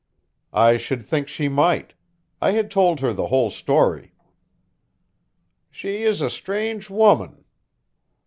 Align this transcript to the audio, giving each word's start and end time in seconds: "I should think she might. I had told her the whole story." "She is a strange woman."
"I 0.55 0.77
should 0.77 1.05
think 1.05 1.27
she 1.27 1.47
might. 1.47 1.93
I 2.41 2.53
had 2.53 2.71
told 2.71 3.01
her 3.01 3.13
the 3.13 3.27
whole 3.27 3.51
story." 3.51 4.13
"She 5.69 6.01
is 6.01 6.23
a 6.23 6.29
strange 6.31 6.89
woman." 6.89 7.43